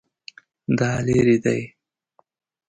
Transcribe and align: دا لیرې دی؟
دا 0.77 0.91
لیرې 1.05 1.37
دی؟ 1.43 1.61